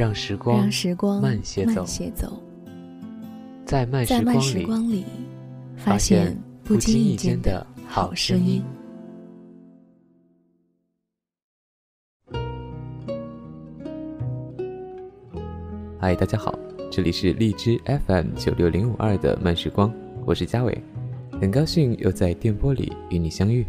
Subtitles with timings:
[0.00, 2.42] 让时光，让时光慢些走，慢些走。
[3.66, 4.06] 在慢
[4.40, 5.04] 时光里，
[5.76, 8.64] 发现不经意间的好声音。
[15.98, 16.58] 嗨，大家好，
[16.90, 19.92] 这里是荔枝 FM 九六零五二的慢时光，
[20.24, 20.82] 我是嘉伟，
[21.38, 23.66] 很高兴又在电波里与你相遇。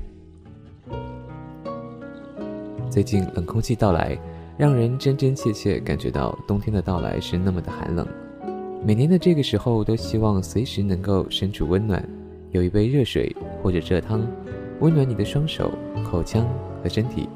[2.90, 4.18] 最近冷空气到来，
[4.58, 8.08] 让人真真切切感觉到冬天的到来是那么的寒冷。
[8.86, 12.04] 每年的这个时候，都希望随时能够身处温暖，
[12.52, 14.28] 有一杯热水或者热汤，
[14.80, 15.72] 温暖你的双手、
[16.04, 16.48] 口腔
[16.84, 17.30] 和身体。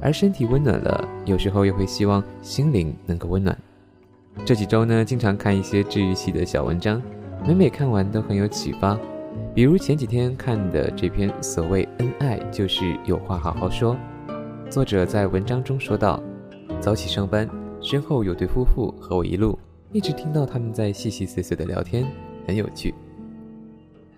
[0.00, 3.56] 而身体温暖了，有时候又会希望心灵能够温暖。
[4.46, 7.02] 这几周呢，经常看一些治愈系的小文章，
[7.46, 8.98] 每每看完都很有启发。
[9.54, 13.94] 比如前几天看的这篇《所谓恩爱就是有话好好说》。
[14.70, 16.22] 作者在文章中说道
[16.78, 17.48] ：“早起上班，
[17.80, 19.58] 身后有对夫妇和我一路，
[19.90, 22.06] 一直听到他们在细细碎碎的聊天，
[22.46, 22.94] 很有趣。”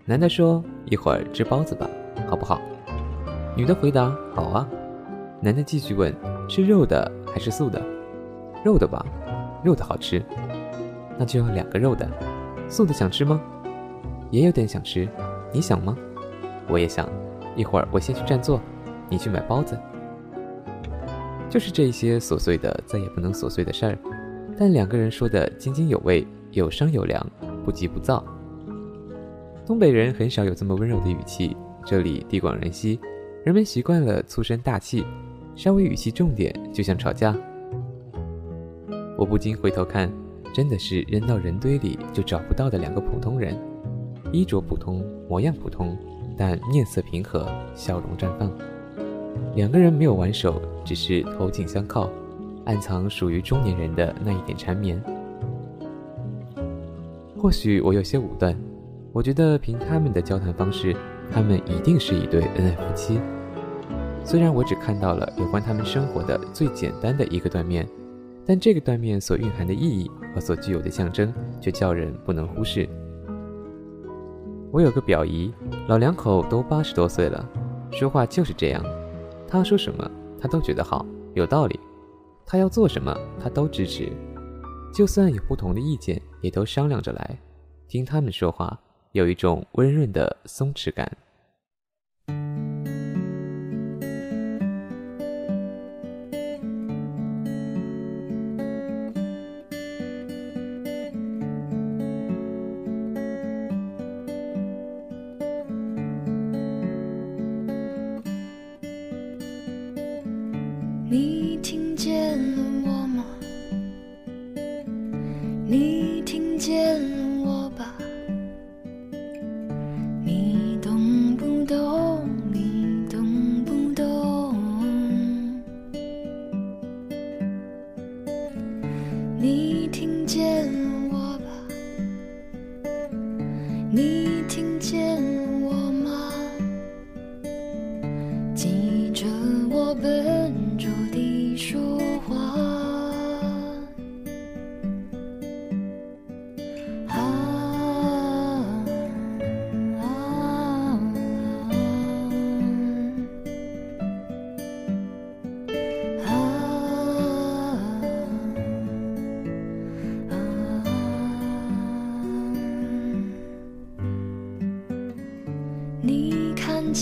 [0.04, 1.88] 男的说：“一会儿吃包子吧，
[2.28, 2.60] 好不好？”
[3.56, 4.68] 女的回答：“好啊。”
[5.40, 6.14] 男的继续问
[6.46, 7.82] ：“吃肉的还是素的
[8.62, 9.06] ？”“肉的吧，
[9.64, 10.22] 肉的好吃。
[11.18, 12.06] ”“那就要两个肉的，
[12.68, 13.40] 素的想吃吗
[14.30, 15.08] ？”“也有点想吃，
[15.50, 15.96] 你想吗
[16.68, 17.08] ？”“我也想。
[17.56, 18.60] ”“一会儿我先去占座，
[19.08, 19.78] 你去买包子。”
[21.52, 23.98] 就是这些琐碎的，再也不能琐碎的事儿，
[24.58, 27.24] 但两个人说的津津有味，有商有量，
[27.62, 28.24] 不急不躁。
[29.66, 31.54] 东北人很少有这么温柔的语气，
[31.84, 32.98] 这里地广人稀，
[33.44, 35.04] 人们习惯了粗声大气，
[35.54, 37.36] 稍微语气重点就像吵架。
[39.18, 40.10] 我不禁回头看，
[40.54, 43.54] 真的是扔到人堆里就找不到的两个普通人，
[44.32, 45.94] 衣着普通，模样普通，
[46.34, 48.50] 但面色平和，笑容绽放。
[49.54, 52.08] 两个人没有挽手，只是头颈相靠，
[52.64, 55.02] 暗藏属于中年人的那一点缠绵。
[57.36, 58.56] 或许我有些武断，
[59.12, 60.96] 我觉得凭他们的交谈方式，
[61.30, 63.20] 他们一定是一对恩爱夫妻。
[64.24, 67.86] 虽然我只看到了有关他们生活的最简单的一个断面，
[68.46, 71.30] 但这个断面所蕴含的意义和所具有的象征，
[71.60, 72.88] 却叫人不能忽视。
[74.70, 75.52] 我有个表姨，
[75.88, 77.46] 老两口都八十多岁了，
[77.90, 78.82] 说话就是这样。
[79.52, 81.04] 他说什么，他都觉得好，
[81.34, 81.78] 有道理；
[82.46, 84.10] 他要做什么，他都支持。
[84.94, 87.38] 就算有不同的意见，也都商量着来。
[87.86, 88.80] 听他们说话，
[89.12, 91.14] 有一种温润的松弛感。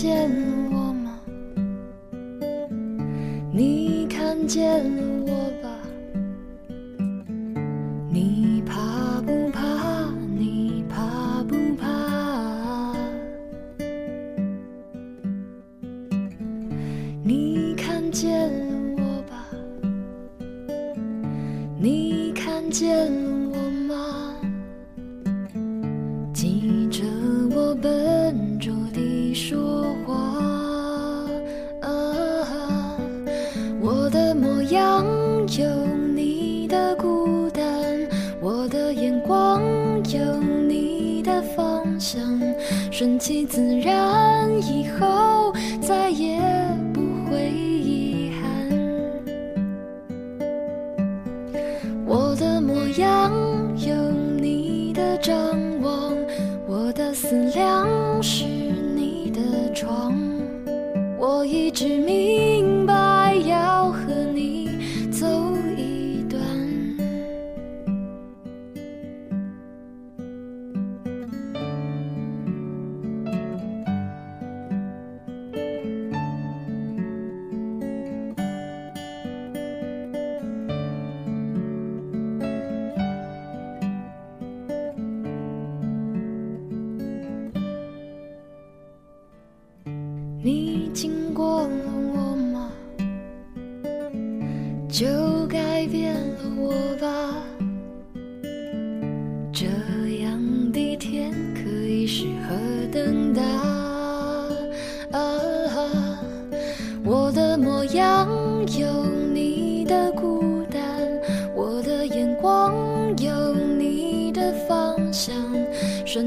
[0.01, 0.27] 见
[0.71, 1.19] 我吗？
[3.53, 4.83] 你看见
[5.27, 5.27] 我
[5.61, 5.69] 吧？
[8.09, 10.09] 你怕不怕？
[10.35, 12.95] 你怕不怕？
[17.23, 18.49] 你看见
[18.97, 19.45] 我吧？
[21.79, 23.07] 你看见。
[23.51, 23.55] 我
[23.87, 24.35] 吗？
[26.33, 27.03] 记着
[27.53, 29.70] 我笨拙地说。
[43.01, 45.40] 顺其自然，以后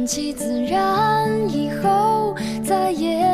[0.05, 3.27] 顺其自然，以后再也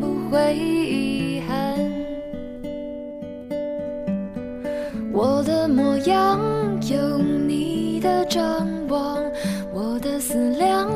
[0.00, 1.78] 不会遗憾。
[5.12, 6.40] 我的模样
[6.90, 9.22] 有你的张望，
[9.72, 10.90] 我的思量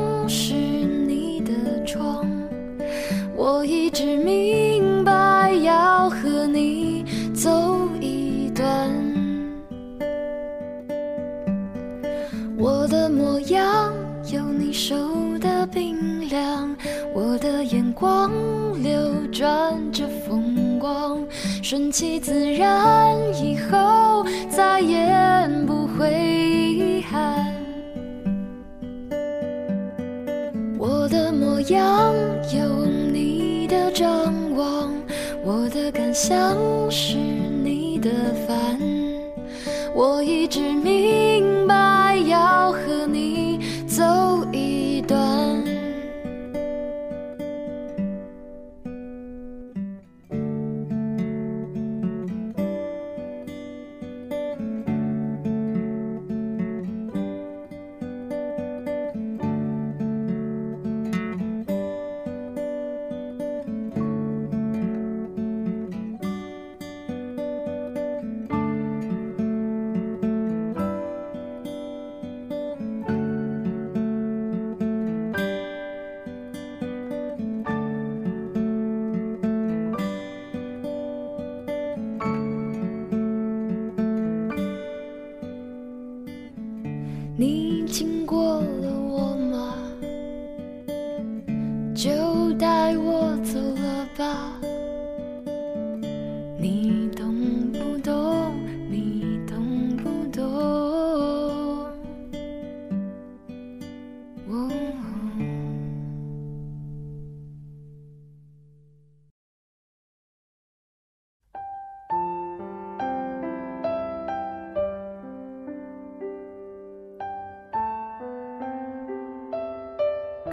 [21.71, 25.07] 顺其自然，以后再也
[25.65, 27.47] 不会遗憾。
[30.77, 32.13] 我的模样
[32.53, 34.93] 有你的张望，
[35.45, 36.57] 我的感想
[36.91, 37.15] 是
[92.01, 94.70] 就带我走了吧。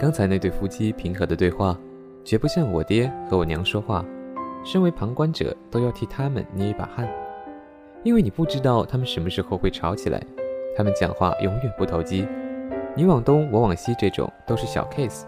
[0.09, 1.77] 刚才那对夫妻平和的对话，
[2.23, 4.03] 绝不像我爹和我娘说话。
[4.65, 7.07] 身为旁观者，都要替他们捏一把汗，
[8.01, 10.19] 因为你不知道他们什么时候会吵起来。
[10.75, 12.27] 他们讲话永远不投机，
[12.95, 15.25] 你往东我往西，这种都是小 case，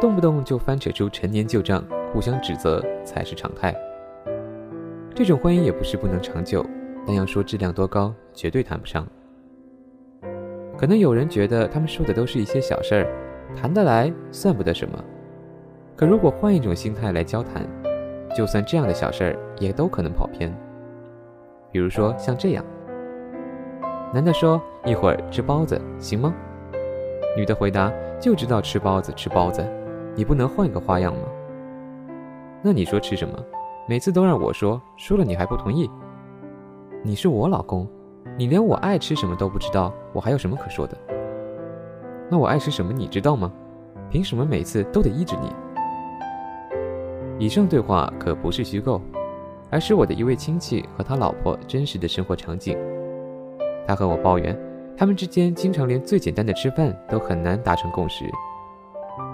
[0.00, 3.72] 动不动就翻扯出陈年旧账，互相指责才是常态。
[5.14, 6.66] 这种婚姻也不是不能长久，
[7.06, 9.06] 但要说质量多高，绝对谈不上。
[10.76, 13.27] 可能有人觉得他们说的都是一些小事儿。
[13.56, 14.98] 谈得来算不得什么，
[15.96, 17.66] 可如果换一种心态来交谈，
[18.36, 20.54] 就算这样的小事儿也都可能跑偏。
[21.72, 22.64] 比如说像这样，
[24.12, 26.34] 男的说一会儿吃包子行吗？
[27.36, 29.66] 女的回答就知道吃包子吃包子，
[30.14, 31.22] 你不能换个花样吗？
[32.62, 33.38] 那你说吃什么？
[33.88, 35.90] 每次都让我说，说了你还不同意。
[37.02, 37.88] 你是我老公，
[38.36, 40.96] 你连我爱吃什么都不知道，我还有什么可说的？
[42.30, 43.50] 那我爱吃什么你知道吗？
[44.10, 45.52] 凭什么每次都得依着你？
[47.38, 49.00] 以上对话可不是虚构，
[49.70, 52.76] 而是我的一位亲戚和他老婆真实的生活场景。
[53.86, 54.58] 他和我抱怨，
[54.96, 58.24] 他们之间经常连最简单的吃饭都很难达成共识。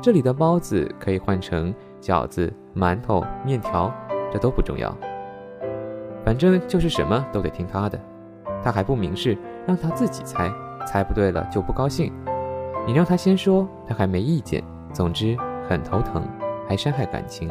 [0.03, 3.93] 这里的包子可以换成饺子、馒头、面条，
[4.33, 4.97] 这都不重要。
[6.25, 8.01] 反正就是什么都得听他的，
[8.63, 9.37] 他还不明示，
[9.67, 10.53] 让他自己猜，
[10.87, 12.13] 猜不对了就不高兴。
[12.87, 14.63] 你让他先说，他还没意见。
[14.93, 15.37] 总之，
[15.69, 16.23] 很头疼，
[16.69, 17.51] 还伤害感情。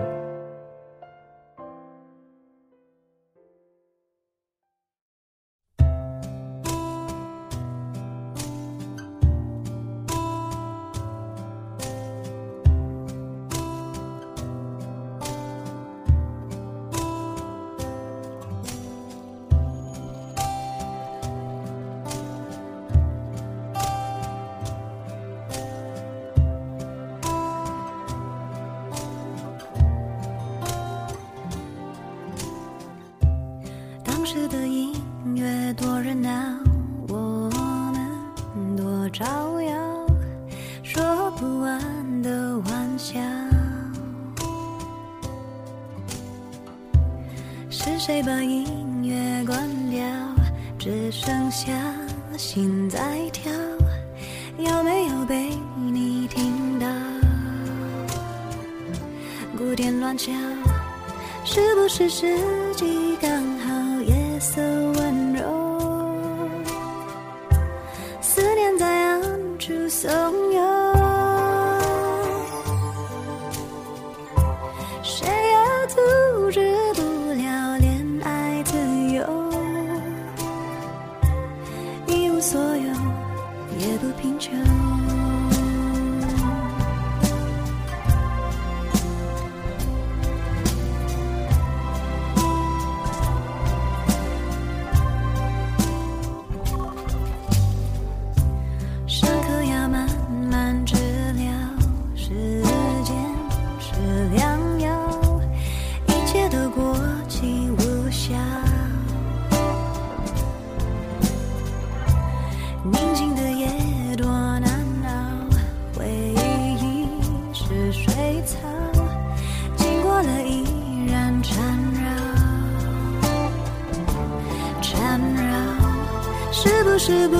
[127.06, 127.36] 是不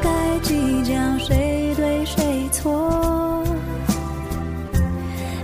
[0.00, 3.44] 该计较谁对谁错，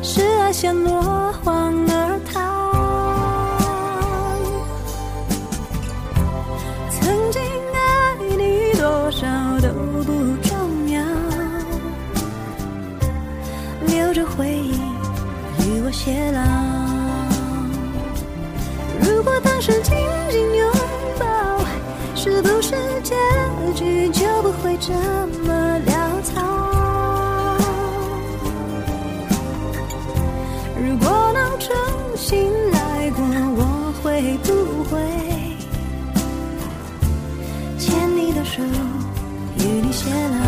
[0.03, 1.03] 是爱先落
[1.45, 2.41] 荒而逃。
[6.91, 7.43] 曾经
[7.75, 9.27] 爱你多少
[9.61, 9.69] 都
[10.03, 10.15] 不
[10.49, 11.05] 重要，
[13.87, 14.81] 留着回忆
[15.61, 16.48] 与我偕老。
[38.49, 38.63] 手，
[39.59, 40.48] 与你偕老？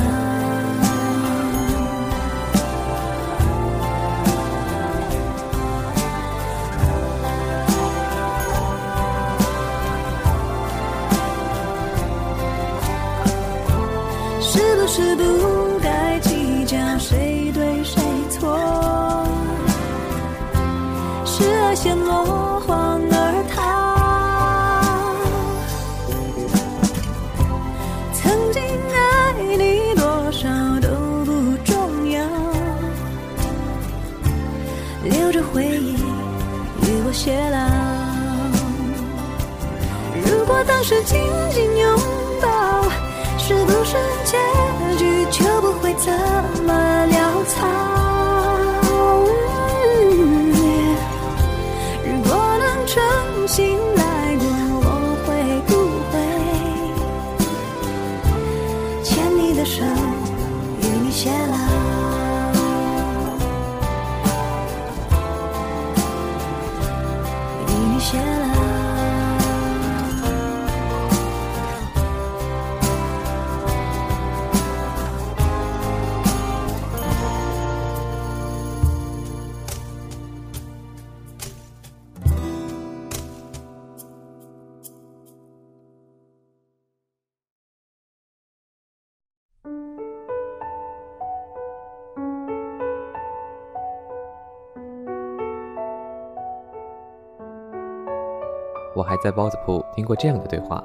[99.00, 100.84] 我还在包子铺听过这样的对话：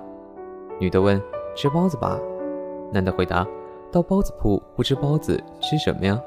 [0.79, 1.21] 女的问
[1.53, 2.17] ：“吃包子吧？”
[2.93, 3.45] 男的回答
[3.91, 6.17] ：“到包子铺不吃包子吃什么呀？”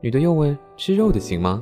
[0.00, 1.60] 女的又问：“吃肉的行吗？”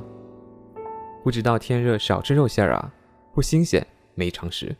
[1.25, 2.93] 不知道天热少吃肉馅儿啊，
[3.33, 4.75] 不新鲜，没常识。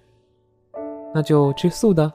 [1.16, 2.14] 那就吃素的。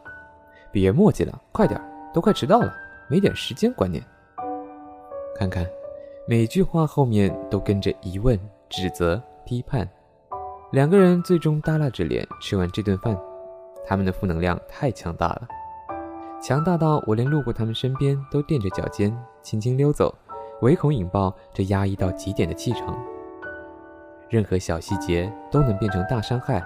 [0.70, 1.84] 别墨迹了，快点儿，
[2.14, 2.73] 都快迟到了，
[3.11, 4.00] 没点时间观念。
[5.34, 5.66] 看看，
[6.28, 9.88] 每句话后面都跟着疑问、指责、批判。
[10.73, 13.16] 两个人最终耷拉着脸吃完这顿饭，
[13.87, 15.49] 他们的负能量太强大了，
[16.42, 20.12] 强大到我连路过他们身边都垫着脚尖轻轻溜走，
[20.62, 22.99] 唯恐引爆这压抑到极点的气场。
[24.28, 26.61] 任何小细节都能变成大伤害，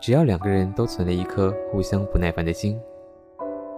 [0.00, 2.80] 只要两个人都存了一颗互相不耐烦的心，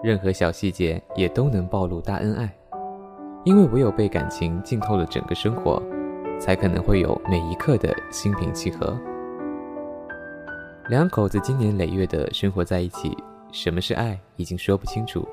[0.01, 2.55] 任何小细节也都能暴露大恩爱，
[3.43, 5.83] 因为唯有被感情浸透了整个生活，
[6.39, 8.97] 才可能会有每一刻的心平气和。
[10.89, 13.17] 两口子经年累月的生活在一起，
[13.51, 15.27] 什么是爱已经说不清楚，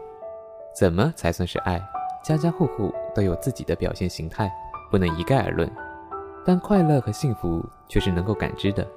[0.75, 1.79] 怎么才算是爱？
[2.23, 4.51] 家家户户都有自己的表现形态，
[4.89, 5.71] 不能一概而论。
[6.43, 8.87] 但快乐和幸福却是能够感知的，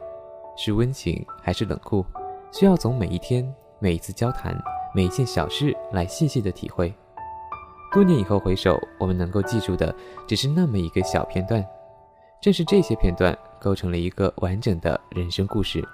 [0.57, 2.03] 是温情还是冷酷，
[2.51, 3.47] 需要从每一天、
[3.79, 4.59] 每一次交谈、
[4.95, 6.95] 每一件小事来细细的体会。
[7.93, 9.95] 多年以后回首，我们能够记住的
[10.27, 11.63] 只是那么一个小片段，
[12.41, 15.87] 正是这些片段构成了一个完整的人生故事。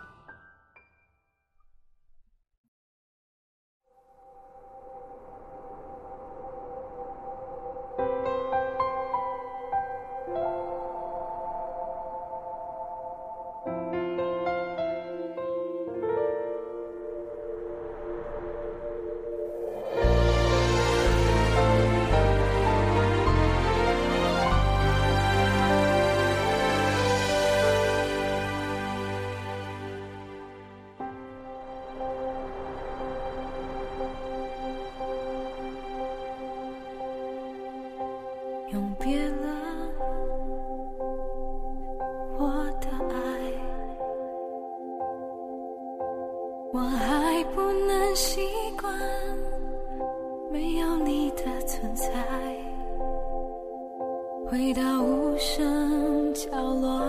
[54.53, 57.01] 回到无声角落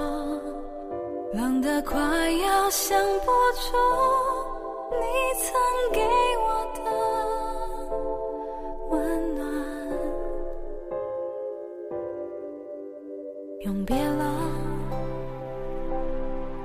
[1.33, 3.25] 冷得快要想不
[3.59, 3.75] 出
[4.91, 5.03] 你
[5.41, 5.51] 曾
[5.91, 5.99] 给
[6.39, 6.47] 我
[6.79, 6.81] 的
[8.91, 9.43] 温暖
[13.65, 14.23] 永别了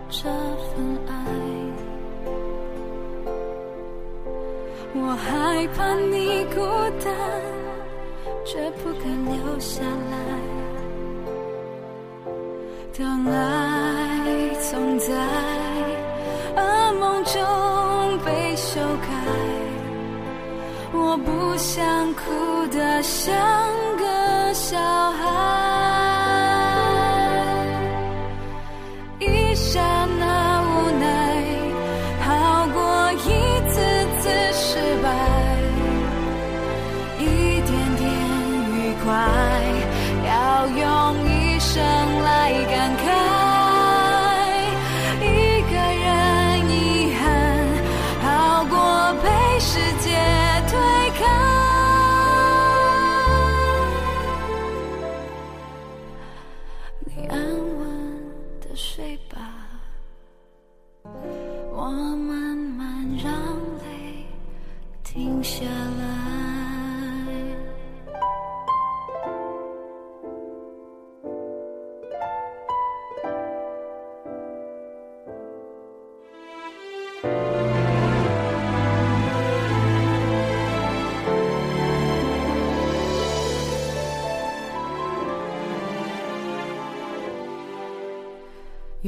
[0.08, 1.12] 这份爱。
[4.94, 6.60] 我害怕你孤
[7.04, 7.12] 单
[8.44, 10.27] 却不敢留下来。
[13.30, 15.14] 爱总在
[16.56, 19.08] 噩梦中被修改，
[20.92, 23.88] 我不想哭得像。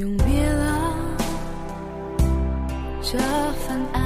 [0.01, 0.95] 永别了
[3.03, 4.01] 这份爱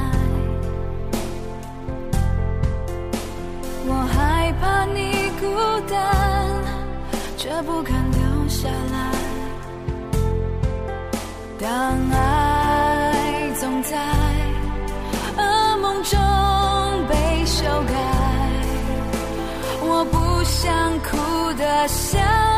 [3.87, 5.45] 我害怕你孤
[5.89, 5.95] 单
[7.37, 9.11] 却不敢留下来。
[11.61, 11.69] 当
[12.11, 13.95] 爱总在
[15.37, 16.19] 噩梦中
[17.07, 17.95] 被修改
[19.81, 22.54] 我不想哭得像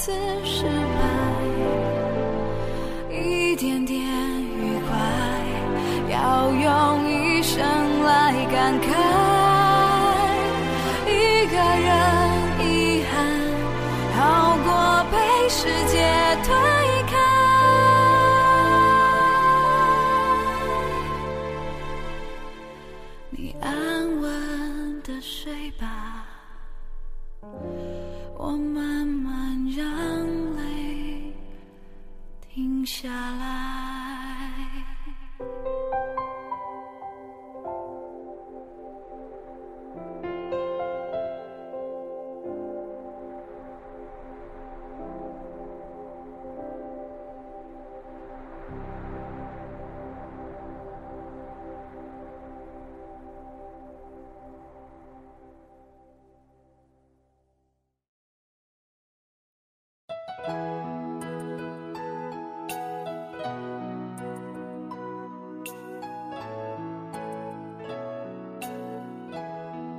[0.00, 0.10] 次
[0.42, 0.98] 失败，
[3.14, 4.96] 一点点愉快，
[6.08, 7.60] 要用一生
[8.02, 8.86] 来感慨，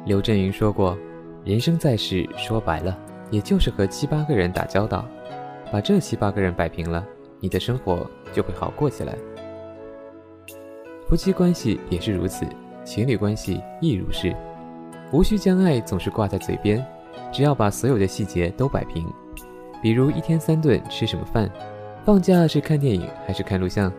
[0.03, 0.97] 刘震云说过
[1.45, 2.97] ：“人生在世，说白了，
[3.29, 5.05] 也就是和七八个人打交道，
[5.71, 7.05] 把这七八个人摆平了，
[7.39, 9.15] 你的生活就会好过起来。
[11.07, 12.47] 夫妻关系也是如此，
[12.83, 14.35] 情侣关系亦如是。
[15.11, 16.83] 无需将爱总是挂在嘴边，
[17.31, 19.05] 只要把所有的细节都摆平。
[19.83, 21.47] 比如一天三顿吃什么饭，
[22.03, 23.93] 放假是看电影还是看录像，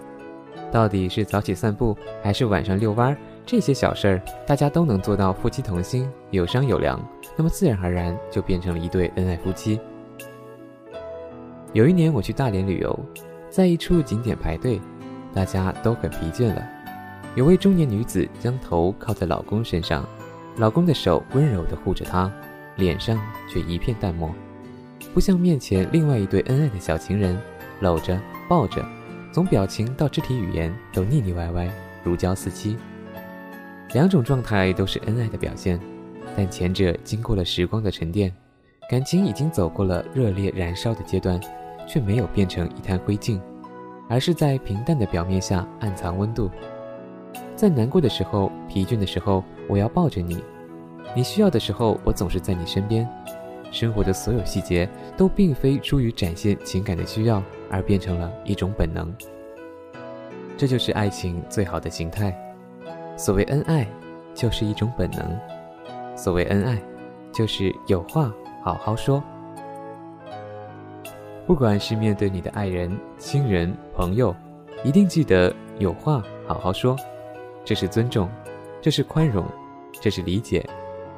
[0.73, 7.01] 到底是早起散步还是晚上遛弯儿。”这些小事儿，大家都能做到夫妻同心，有商有量，
[7.37, 9.81] 那么自然而然就变成了一对恩爱夫妻。
[11.73, 12.99] 有一年我去大连旅游，
[13.51, 14.81] 在一处景点排队，
[15.35, 16.63] 大家都很疲倦了。
[17.35, 20.07] 有位中年女子将头靠在老公身上，
[20.57, 22.31] 老公的手温柔地护着她，
[22.77, 23.19] 脸上
[23.51, 24.31] 却一片淡漠，
[25.13, 27.39] 不像面前另外一对恩爱的小情人，
[27.81, 28.85] 搂着抱着，
[29.33, 31.69] 从表情到肢体语言都腻腻歪歪，
[32.05, 32.77] 如胶似漆。
[33.93, 35.79] 两种状态都是恩爱的表现，
[36.35, 38.33] 但前者经过了时光的沉淀，
[38.89, 41.39] 感情已经走过了热烈燃烧的阶段，
[41.87, 43.39] 却没有变成一滩灰烬，
[44.09, 46.51] 而是在平淡的表面下暗藏温度。
[47.55, 50.39] 在难过的时候、疲倦的时候，我要抱着你；
[51.15, 53.07] 你需要的时候，我总是在你身边。
[53.71, 59.15] 生活的所有细节都并非出于展现情感的需要，而变成了一种本能。
[60.57, 62.35] 这就是爱情最好的形态。
[63.17, 63.87] 所谓恩爱，
[64.35, 65.23] 就是一种本能；
[66.17, 66.81] 所谓恩爱，
[67.33, 69.23] 就是有话好好说。
[71.47, 74.35] 不管是面对你的爱人、亲人、朋友，
[74.85, 76.97] 一定记得有话好好说。
[77.65, 78.29] 这是尊重，
[78.81, 79.45] 这是宽容，
[80.01, 80.65] 这是理解，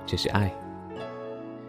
[0.04, 0.52] 这是爱。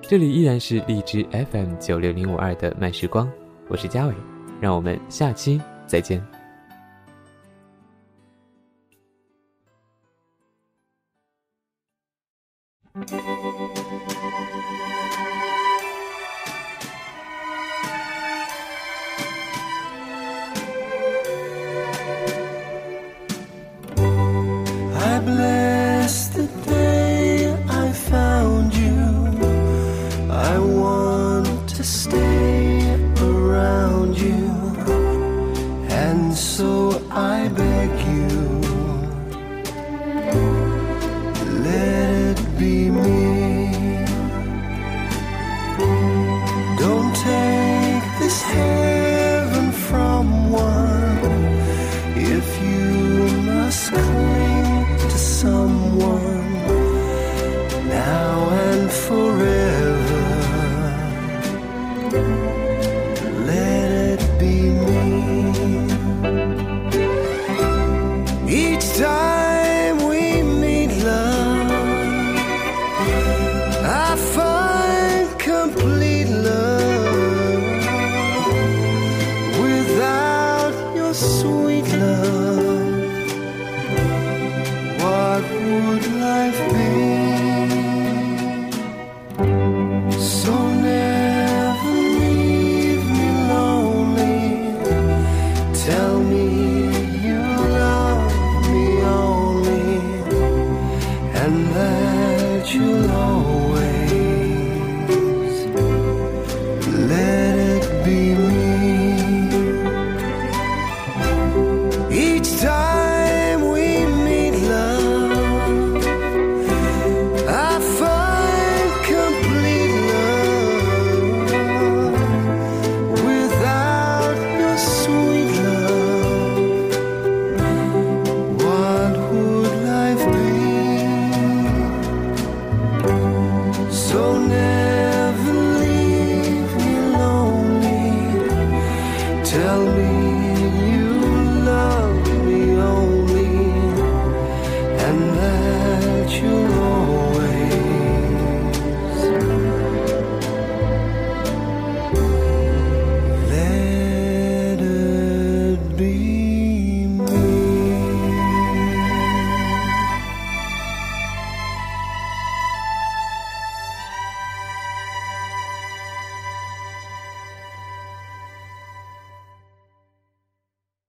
[0.02, 3.32] 这里依然是荔枝 FM 九六零五二的慢时光，
[3.68, 4.14] 我是嘉伟，
[4.60, 6.22] 让我们下期再见。